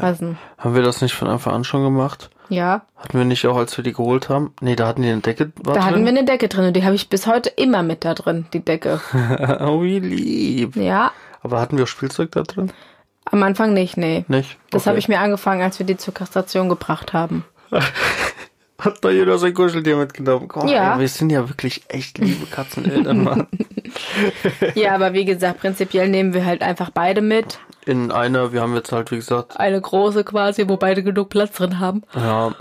[0.00, 0.38] Was denn?
[0.58, 2.30] Haben wir das nicht von Anfang an schon gemacht?
[2.48, 4.54] Ja, Hatten wir nicht auch, als wir die geholt haben?
[4.60, 5.52] Nee, da hatten die eine Decke.
[5.62, 5.90] War da drin?
[5.90, 8.46] hatten wir eine Decke drin und die habe ich bis heute immer mit da drin,
[8.52, 9.00] die Decke.
[9.60, 10.76] oh, wie lieb.
[10.76, 11.12] Ja,
[11.44, 12.72] Aber hatten wir auch Spielzeug da drin?
[13.26, 14.24] am Anfang nicht, nee.
[14.28, 14.58] Nicht?
[14.70, 14.88] Das Okay.
[14.90, 17.44] habe ich mir angefangen, als wir die zur Kastration gebracht haben.
[18.80, 20.48] Hat da jeder sein Kuscheltier mitgenommen?
[20.54, 20.94] Oh, Ja.
[20.94, 23.46] ey, wir sind ja wirklich echt liebe Katzeneltern, Mann.
[24.74, 27.60] Ja, aber wie gesagt, prinzipiell nehmen wir halt einfach beide mit.
[27.86, 31.52] In einer, wir haben jetzt halt, wie gesagt, Eine große quasi, wo beide genug Platz
[31.56, 32.02] drin haben.
[32.16, 32.52] ja,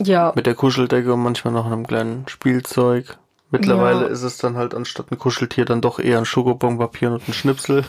[0.00, 3.16] Ja, mit der Kuscheldecke und manchmal noch einem kleinen Spielzeug.
[3.58, 4.06] Mittlerweile Ja.
[4.08, 7.84] ist es dann halt anstatt ein Kuscheltier dann doch eher ein Schokobonpapier und ein Schnipsel.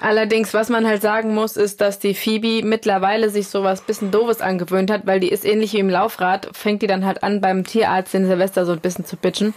[0.00, 4.40] allerdings, was man halt sagen muss, ist, dass die Phoebe mittlerweile sich sowas bisschen doofes
[4.40, 7.64] angewöhnt hat, weil die ist ähnlich wie im Laufrad, fängt die dann halt an, beim
[7.64, 9.54] Tierarzt den Silvester so ein bisschen zu bitchen.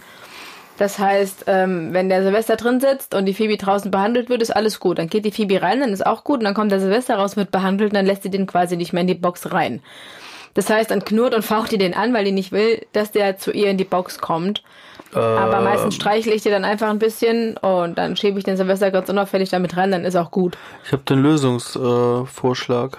[0.78, 4.56] Das heißt, ähm, wenn der Silvester drin sitzt und die Phoebe draußen behandelt wird, ist
[4.56, 4.98] alles gut.
[4.98, 6.38] Dann geht die Phoebe rein, dann ist auch gut.
[6.38, 8.94] Und dann kommt der Silvester raus, wird behandelt und dann lässt sie den quasi nicht
[8.94, 9.82] mehr in die Box rein.
[10.54, 13.38] Das heißt, dann knurrt und faucht die den an, weil die nicht will, dass der
[13.38, 14.62] zu ihr in die Box kommt.
[15.14, 15.64] Aber Ähm.
[15.64, 19.08] meistens streichle ich dir dann einfach ein bisschen und dann schiebe ich den Silvester ganz
[19.08, 20.56] unauffällig damit rein, dann ist auch gut.
[20.84, 22.94] Ich habe den Lösungsvorschlag.
[22.94, 22.96] Äh.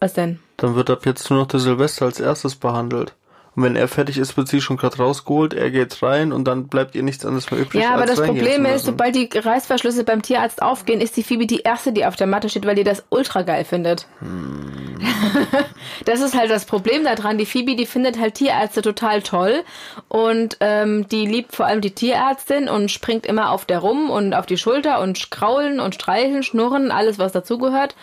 [0.00, 0.40] Was denn?
[0.56, 3.14] Dann wird ab jetzt nur noch der Silvester als erstes behandelt.
[3.54, 6.68] Und wenn er fertig ist, wird sie schon gerade rausgeholt, er geht rein und dann
[6.68, 7.82] bleibt ihr nichts anderes mehr übrig.
[7.82, 11.60] Ja, aber das Problem ist, sobald die Reißverschlüsse beim Tierarzt aufgehen, ist die Phoebe die
[11.60, 14.06] erste, die auf der Matte steht, weil die das ultra geil findet.
[16.06, 17.36] das ist halt das Problem daran.
[17.36, 19.64] Die Phoebe, die findet halt Tierärzte total toll
[20.08, 24.32] und ähm, die liebt vor allem die Tierärztin und springt immer auf der rum und
[24.32, 27.96] auf die Schulter und kraulen und streicheln, schnurren, alles was dazugehört.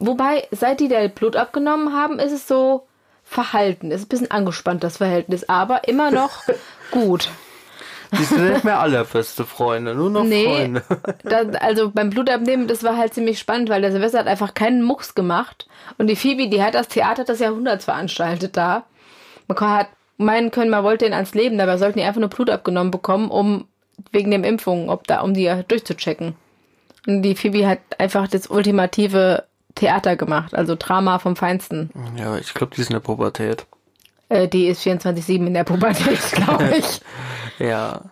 [0.00, 2.88] Wobei, seit die der Blut abgenommen haben, ist es so
[3.28, 3.90] verhalten.
[3.90, 6.42] Ist ein bisschen angespannt, das Verhältnis, aber immer noch
[6.90, 7.28] gut.
[8.18, 10.82] Die sind nicht mehr allerbeste Freunde, nur noch Nee, Freunde.
[11.24, 14.82] da, also beim Blutabnehmen, das war halt ziemlich spannend, weil der Silvester hat einfach keinen
[14.82, 15.66] Mucks gemacht.
[15.98, 18.84] Und die Phoebe, die hat das Theater des Jahrhunderts veranstaltet da.
[19.46, 22.48] Man hat meinen können, man wollte ihn ans Leben, dabei sollten die einfach nur Blut
[22.48, 23.66] abgenommen bekommen, um
[24.10, 26.34] wegen dem Impfungen, ob da, um die durchzuchecken.
[27.06, 29.44] Und die Phoebe hat einfach das ultimative
[29.78, 31.90] Theater gemacht, also Drama vom Feinsten.
[32.16, 33.66] Ja, ich glaube, die sind in der Pubertät.
[34.28, 37.00] Äh, die ist 24-7 in der Pubertät, glaube ich.
[37.58, 38.02] Ja.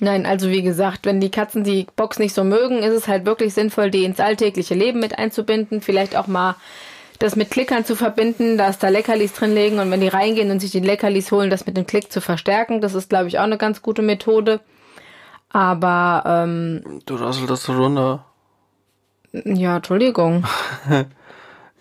[0.00, 3.24] Nein, also wie gesagt, wenn die Katzen die Box nicht so mögen, ist es halt
[3.26, 5.80] wirklich sinnvoll, die ins alltägliche Leben mit einzubinden.
[5.80, 6.56] Vielleicht auch mal
[7.20, 10.60] das mit Klickern zu verbinden, dass da Leckerlis drin liegen und wenn die reingehen und
[10.60, 12.80] sich die Leckerlis holen, das mit dem Klick zu verstärken.
[12.80, 14.60] Das ist, glaube ich, auch eine ganz gute Methode.
[15.50, 18.24] Aber, ähm, Du rasselt das so runter.
[19.44, 20.44] Ja, Entschuldigung.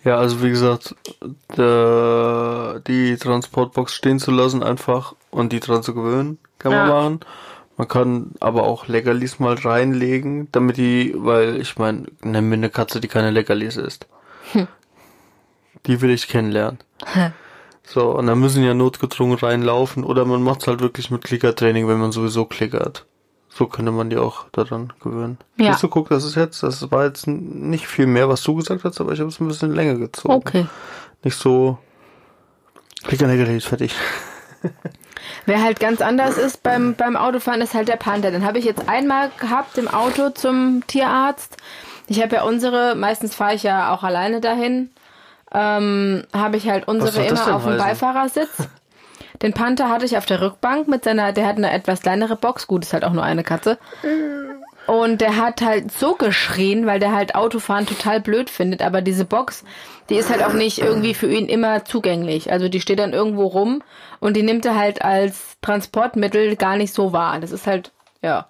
[0.05, 0.95] Ja, also wie gesagt,
[1.55, 6.93] der, die Transportbox stehen zu lassen einfach und die dran zu gewöhnen, kann man Ja.
[6.93, 7.19] machen.
[7.77, 12.69] Man kann aber auch Leckerlis mal reinlegen, damit die, weil ich meine, nenn mir eine
[12.69, 14.07] Katze, die keine Leckerlis isst.
[15.85, 16.79] Die will ich kennenlernen.
[17.85, 21.99] So, und dann müssen ja notgedrungen reinlaufen oder man macht's halt wirklich mit Klickertraining, wenn
[21.99, 23.05] man sowieso klickert.
[23.55, 25.37] So könnte man die auch daran gewöhnen.
[25.57, 25.73] Ja.
[25.73, 28.83] Siehst du, guck, das ist jetzt, das war jetzt nicht viel mehr, was du gesagt
[28.83, 30.33] hast, aber ich habe es ein bisschen länger gezogen.
[30.33, 30.65] Okay.
[31.23, 31.77] Nicht so,
[33.03, 33.93] Klicker, Leckerlis, fertig.
[35.45, 38.31] Wer halt ganz anders ist beim, beim Autofahren, ist halt der Panther.
[38.31, 41.57] Den habe ich jetzt einmal gehabt im Auto zum Tierarzt.
[42.07, 44.89] Ich habe ja unsere, meistens fahre ich ja auch alleine dahin,
[45.53, 47.77] ähm, habe ich halt unsere immer auf dem heißen?
[47.77, 48.49] Beifahrersitz.
[49.43, 52.65] Den Panther hatte ich auf der Rückbank mit seiner, der hat eine etwas kleinere Box,
[52.65, 53.77] gut, ist halt auch nur eine Katze.
[54.87, 58.81] Und der hat halt so geschrien, weil der halt Autofahren total blöd findet.
[58.81, 59.63] Aber diese Box,
[60.09, 62.51] die ist halt auch nicht irgendwie für ihn immer zugänglich.
[62.51, 63.83] Also die steht dann irgendwo rum
[64.19, 67.39] und die nimmt er halt als Transportmittel gar nicht so wahr.
[67.39, 68.47] Das ist halt, ja.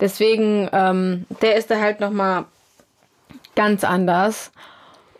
[0.00, 2.44] Deswegen, ähm, der ist da halt nochmal
[3.54, 4.52] ganz anders.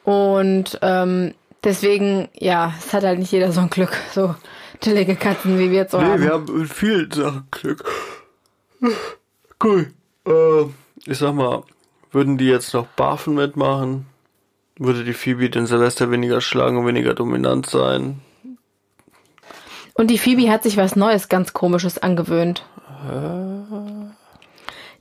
[0.05, 4.35] Und ähm, deswegen, ja, es hat halt nicht jeder so ein Glück, so
[4.83, 6.29] chillige Katzen, wie wir jetzt so haben.
[6.29, 7.85] haben mit vielen Sachen Glück.
[9.63, 9.93] Cool.
[10.27, 10.63] Äh,
[11.07, 11.63] ich sag mal,
[12.11, 14.07] würden die jetzt noch Barfen mitmachen,
[14.77, 18.21] würde die Phoebe den Silvester weniger schlagen und weniger dominant sein.
[19.95, 22.65] Und die Phoebe hat sich was Neues, ganz Komisches angewöhnt.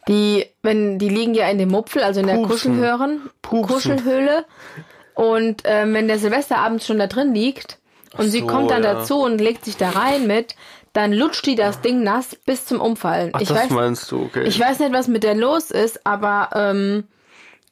[0.07, 2.41] Die, wenn, die liegen ja in dem Mupfel, also in der.
[2.41, 3.29] Kuschelhören.
[3.41, 4.45] Kuschelhöhle.
[5.13, 7.80] Und ähm, wenn der Silvesterabend schon da drin liegt
[8.17, 8.95] und sie so, kommt dann ja.
[8.95, 10.55] dazu und legt sich da rein mit,
[10.93, 13.31] dann lutscht die das Ding nass bis zum Umfallen.
[13.33, 14.43] Ach, ich das weiß, meinst du, okay.
[14.43, 17.05] ich weiß nicht, was mit der los ist, aber ähm,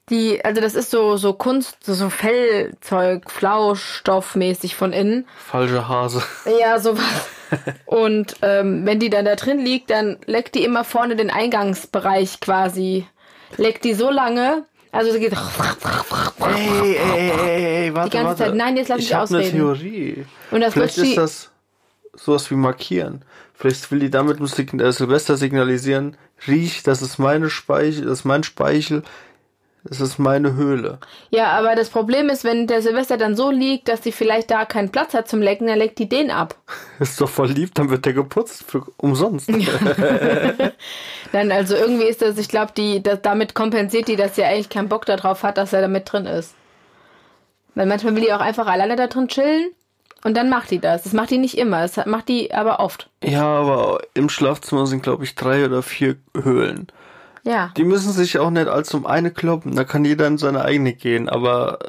[0.10, 5.28] die, also das ist so so Kunst, so, so Fellzeug, Flauschstoffmäßig von innen.
[5.38, 6.23] Falsche Hase.
[6.60, 7.30] Ja, sowas.
[7.86, 12.39] Und ähm, wenn die dann da drin liegt, dann leckt die immer vorne den Eingangsbereich
[12.39, 13.08] quasi.
[13.58, 15.34] Leckt die so lange, also sie geht
[16.39, 18.43] Ey, ey, ey, ey, warte, Die ganze warte.
[18.43, 18.56] Zeit.
[18.56, 19.52] Nein, jetzt lass ich mich eine ausreden.
[19.52, 20.25] Theorie.
[20.52, 21.52] Und das Vielleicht ist das
[22.15, 23.23] sowas wie markieren.
[23.54, 26.15] Vielleicht will die damit mit äh, Silvester signalisieren,
[26.47, 29.04] riech, das ist meine Speichel, das ist mein Speichel,
[29.89, 30.99] das ist meine Höhle.
[31.32, 34.65] Ja, aber das Problem ist, wenn der Silvester dann so liegt, dass sie vielleicht da
[34.65, 36.56] keinen Platz hat zum Lecken, dann leckt die den ab.
[36.99, 39.49] Ist doch voll lieb, dann wird der geputzt für umsonst.
[41.32, 44.69] Dann also irgendwie ist das, ich glaube, die das, damit kompensiert die, dass sie eigentlich
[44.69, 46.56] keinen Bock darauf hat, dass er da mit drin ist.
[47.75, 49.69] Weil manchmal will die auch einfach alleine da drin chillen
[50.23, 51.04] und dann macht die das.
[51.04, 53.10] Das macht die nicht immer, das macht die aber oft.
[53.23, 56.88] Ja, aber im Schlafzimmer sind, glaube ich, drei oder vier Höhlen.
[57.43, 57.71] Ja.
[57.78, 59.75] Die müssen sich auch nicht als um eine kloppen.
[59.75, 61.30] Da kann jeder in seine eigene gehen.
[61.30, 61.80] Aber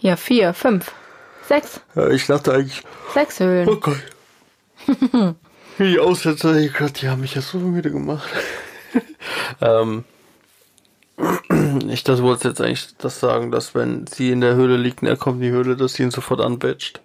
[0.00, 0.92] Ja, vier, fünf,
[1.48, 2.82] sechs, äh, ich dachte eigentlich,
[3.14, 3.68] sechs Höhlen.
[3.68, 3.96] oh Gott.
[5.78, 8.28] Wie die Aussetzer, ey Gott, die haben mich ja so müde gemacht.
[9.60, 10.04] ähm,
[11.88, 15.08] Ich das wollte jetzt eigentlich das sagen, dass wenn sie in der Höhle liegt und
[15.08, 17.00] er kommt in die Höhle, dass sie ihn sofort anbatcht.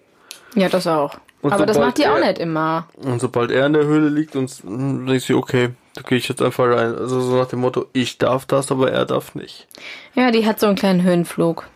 [0.56, 1.18] Ja, das auch.
[1.42, 2.88] Und Aber das macht die auch er- nicht immer.
[2.96, 6.42] Und sobald er in der Höhle liegt und denkt sie, okay, da gehe ich jetzt
[6.42, 6.96] einfach rein.
[6.96, 9.68] Also so nach dem Motto, ich darf das, aber er darf nicht.
[10.14, 11.68] Ja, die hat so einen kleinen Höhenflug.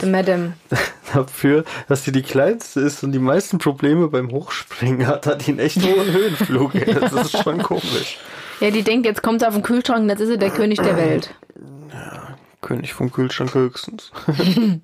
[0.00, 0.54] The Madam.
[1.14, 5.52] Dafür, dass sie die kleinste ist und die meisten Probleme beim Hochspringen hat, hat die
[5.52, 6.72] einen echt hohen Höhenflug.
[7.00, 8.18] Das ist schon komisch.
[8.58, 10.80] Ja, die denkt, jetzt kommt sie auf den Kühlschrank und jetzt ist sie der König
[10.80, 11.32] der Welt.
[12.60, 14.10] König vom Kühlschrank höchstens.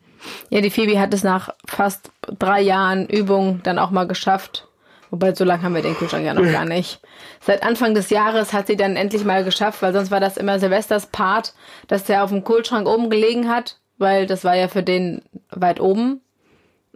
[0.50, 4.68] Ja, die Phoebe hat es nach fast drei Jahren Übung dann auch mal geschafft.
[5.10, 7.00] Wobei, so lange haben wir den Kühlschrank ja noch gar nicht.
[7.40, 10.58] Seit Anfang des Jahres hat sie dann endlich mal geschafft, weil sonst war das immer
[10.58, 11.54] Silvesters Part,
[11.88, 15.80] dass der auf dem Kühlschrank oben gelegen hat, weil das war ja für den weit
[15.80, 16.20] oben.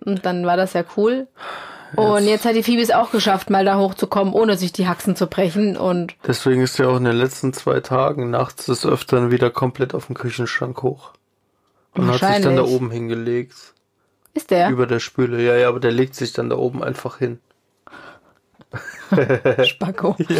[0.04, 1.28] Und dann war das ja cool.
[1.96, 5.14] Und jetzt hat die Phoebe es auch geschafft, mal da hochzukommen, ohne sich die Haxen
[5.14, 5.76] zu brechen.
[5.76, 9.94] Und Deswegen ist er auch in den letzten zwei Tagen nachts des Öfteren wieder komplett
[9.94, 11.12] auf dem Küchenschrank hoch.
[11.92, 13.54] Und hat sich dann da oben hingelegt.
[14.34, 14.70] ist der?
[14.70, 15.40] Über der Spüle.
[15.40, 17.38] Ja, ja, aber der legt sich dann da oben einfach hin.
[19.64, 20.16] Spacko.
[20.28, 20.36] Ja.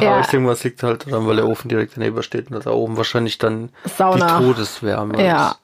[0.00, 0.10] Ja.
[0.12, 2.64] Aber ich denke mal, es liegt halt daran, weil der Ofen direkt daneben steht und
[2.64, 4.38] da oben wahrscheinlich dann Sauna.
[4.38, 5.56] die Todeswärme Ja.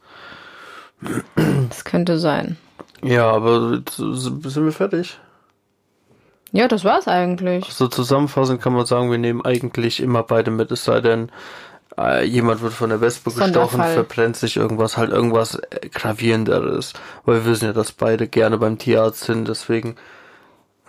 [1.03, 1.23] ist.
[1.71, 2.57] Das könnte sein.
[3.03, 5.19] Ja, aber jetzt sind wir fertig.
[6.53, 7.67] Ja, das war's eigentlich.
[7.67, 11.31] So zusammenfassend kann man sagen, wir nehmen eigentlich immer beide mit, es sei denn,
[11.99, 16.95] äh, jemand wird von der Wespe gestochen, verbrennt sich irgendwas, halt irgendwas äh, gravierenderes.
[17.25, 19.97] Weil wir wissen ja, dass beide gerne beim Tierarzt sind, deswegen.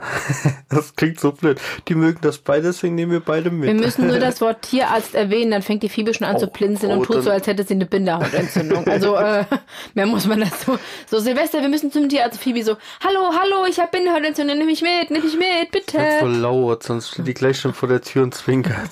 [0.70, 1.60] das klingt so blöd.
[1.88, 3.68] Die mögen das beide, deswegen nehmen wir beide mit.
[3.68, 6.52] Wir müssen nur das Wort Tierarzt erwähnen, dann fängt die Phoebe schon an zu Oh,
[6.52, 8.88] blinzeln oh, und tut so, als hätte sie eine Bindehautentzündung.
[8.88, 9.46] Also, äh,
[9.94, 10.78] mehr muss man das so.
[11.08, 12.40] So, Silvester, wir müssen zum Tierarzt.
[12.40, 16.00] Phoebe so, hallo, hallo, ich habe Bindehautentzündung, nimm mich mit, nimm mich mit, bitte.
[16.20, 18.90] voll laut, sonst steht die gleich schon vor der Tür und zwinkert.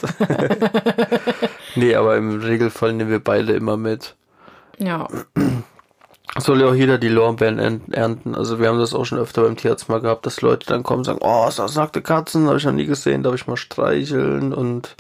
[1.76, 4.16] nee, aber im Regelfall nehmen wir beide immer mit.
[4.80, 5.08] Ja,
[6.40, 8.36] Soll ja auch jeder die Lorbeeren ern- ernten.
[8.36, 11.00] Also wir haben das auch schon öfter beim Tierarzt mal gehabt, dass Leute dann kommen
[11.00, 14.54] und sagen, oh, das sagte Katzen, habe ich noch nie gesehen, darf ich mal streicheln
[14.54, 14.96] und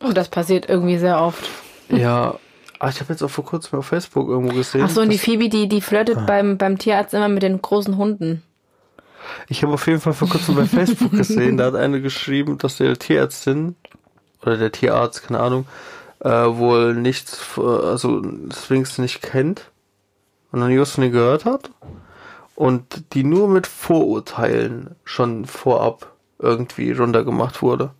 [0.00, 1.48] und das passiert irgendwie sehr oft.
[1.88, 2.34] ja.
[2.78, 4.82] Ah, ich habe jetzt auch vor kurzem auf Facebook irgendwo gesehen.
[4.84, 6.24] Ach so, und die Phoebe, die, die flirtet Ah.
[6.26, 8.42] beim, beim Tierarzt immer mit den großen Hunden.
[9.48, 12.76] Ich habe auf jeden Fall vor kurzem bei Facebook gesehen, da hat eine geschrieben, dass
[12.76, 13.76] der Tierärztin
[14.42, 15.66] oder der Tierarzt, keine Ahnung,
[16.20, 18.20] äh, wohl nichts, äh, also
[18.54, 19.70] Sphinx nicht kennt
[20.52, 21.70] und noch nie was von ihr gehört hat
[22.54, 27.90] und die nur mit Vorurteilen schon vorab irgendwie runtergemacht wurde.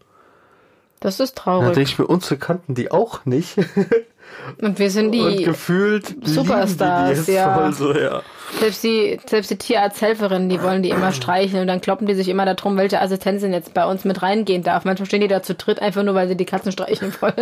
[1.00, 1.74] Das ist traurig.
[1.74, 3.56] denke ich mir, unsere kannten die auch nicht.
[4.60, 7.72] Und wir sind und die, gefühlt lieben Superstars, die ja.
[7.72, 8.22] so, ja.
[8.60, 12.28] selbst die, selbst die Tierarzthelferinnen, die wollen die immer streicheln und dann kloppen die sich
[12.28, 14.84] immer darum, welche Assistentin jetzt bei uns mit reingehen darf.
[14.84, 17.34] Manchmal stehen die da zu dritt einfach nur, weil sie die Katzen streicheln wollen.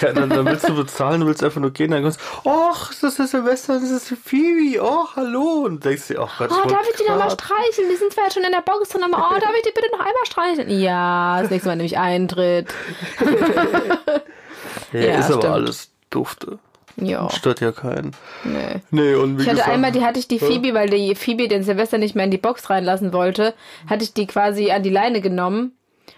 [0.00, 2.90] Ja, dann, dann willst du bezahlen, du willst einfach nur gehen, dann kommst du, ach,
[2.90, 5.62] ist das der Silvester, das ist die Phoebe, oh, hallo.
[5.66, 7.88] Und denkst dir, ach Gott, Oh, darf ich die noch mal grad- streicheln?
[7.92, 9.88] Die sind zwar jetzt schon in der Box drin, aber oh, darf ich die bitte
[9.92, 10.80] noch einmal streicheln?
[10.80, 12.66] Ja, das nächste Mal nämlich Eintritt.
[14.92, 15.44] Ja, Ja, ist aber stimmt.
[15.54, 16.58] alles dufte.
[16.96, 18.12] Ja, Stört ja keinen.
[18.44, 18.80] nee.
[18.90, 21.48] Nee, und wie Ich hatte gesagt, einmal, die hatte ich die Phoebe, weil die Phoebe
[21.48, 23.54] den Silvester nicht mehr in die Box reinlassen wollte,
[23.88, 25.72] hatte ich die quasi an die Leine genommen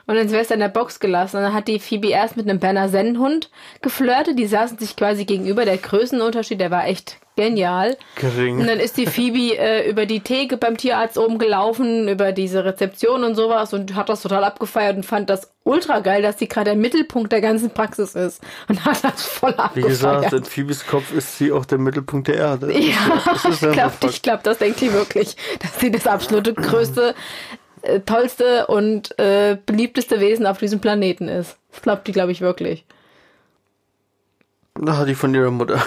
[0.06, 1.36] und den Silvester in der Box gelassen.
[1.38, 4.38] Und dann hat die Phoebe erst mit einem Berner Sennenhund geflirtet.
[4.38, 5.64] Die saßen sich quasi gegenüber.
[5.64, 7.90] Der Größenunterschied, der war echt genial.
[7.90, 8.66] Und gering.
[8.66, 13.24] dann ist die Phoebe äh, über die Theke beim Tierarzt oben gelaufen, über diese Rezeption
[13.24, 16.70] und sowas und hat das total abgefeiert und fand das ultra geil, dass die gerade
[16.70, 18.42] der Mittelpunkt der ganzen Praxis ist.
[18.68, 19.88] Und hat das voll Wie abgefeiert.
[19.88, 22.72] gesagt, in Phoebes Kopf ist sie auch der Mittelpunkt der Erde.
[22.72, 27.14] Ja, ich glaube, glaub, das denkt die wirklich, dass sie das absolute größte,
[28.06, 31.56] tollste und äh, beliebteste Wesen auf diesem Planeten ist.
[31.70, 32.84] Das glaubt die, glaube ich, wirklich.
[34.86, 35.82] Hat die von ihrer Mutter.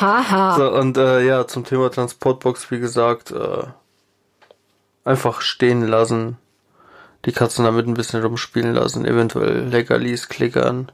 [0.00, 0.56] Haha.
[0.58, 3.64] So, und äh, ja, zum Thema Transportbox, wie gesagt, äh,
[5.04, 6.36] einfach stehen lassen.
[7.24, 10.90] Die Katzen damit ein bisschen rumspielen lassen, eventuell Leckerlis klickern.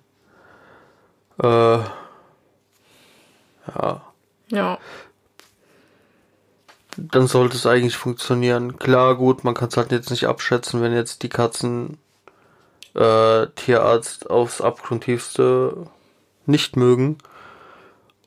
[1.42, 1.78] Äh,
[3.66, 4.02] ja,
[4.50, 4.78] Ja.
[6.98, 8.76] Dann sollte es eigentlich funktionieren.
[8.78, 11.98] Klar, gut, man kann es halt jetzt nicht abschätzen, wenn jetzt die Katzen
[12.94, 15.86] äh, Tierarzt aufs abgrundtiefste
[16.46, 17.18] nicht mögen.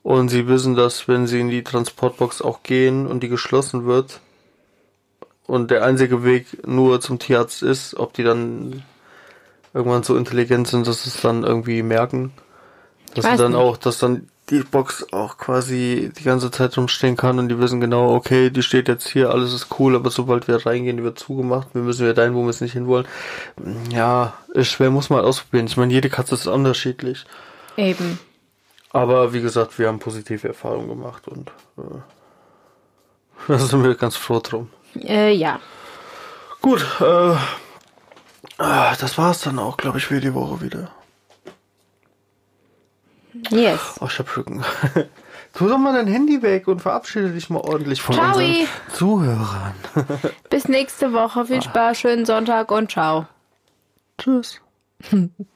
[0.02, 4.20] Und sie wissen, dass wenn sie in die Transportbox auch gehen und die geschlossen wird
[5.46, 8.82] und der einzige Weg nur zum Tierarzt ist, ob die dann
[9.74, 12.32] irgendwann so intelligent sind, dass sie es dann irgendwie merken.
[13.14, 13.60] Dass sie dann nicht.
[13.60, 17.80] auch, dass dann die Box auch quasi die ganze Zeit rumstehen kann und die wissen
[17.80, 21.18] genau, okay, die steht jetzt hier, alles ist cool, aber sobald wir reingehen, die wird
[21.18, 23.06] zugemacht, wir müssen wieder dahin, wo wir es nicht hinwollen.
[23.90, 25.66] Ja, ist schwer, muss man halt ausprobieren.
[25.66, 27.24] Ich meine, jede Katze ist unterschiedlich.
[27.78, 28.18] Eben.
[28.90, 32.00] Aber wie gesagt, wir haben positive Erfahrungen gemacht und äh,
[33.48, 34.68] da sind wir ganz froh drum.
[35.00, 35.60] Äh, ja.
[36.60, 37.36] Gut, äh,
[38.58, 40.90] ah, das war's dann auch, glaube ich, für die Woche wieder.
[43.50, 43.98] Yes.
[44.00, 44.64] Oh, ich hab Rücken.
[45.54, 48.28] Tu doch mal dein Handy weg und verabschiede dich mal ordentlich von Ciao.
[48.28, 49.74] unseren Zuhörern.
[50.48, 51.44] Bis nächste Woche.
[51.44, 53.26] Viel Spaß, schönen Sonntag und ciao.
[54.18, 54.60] Tschüss.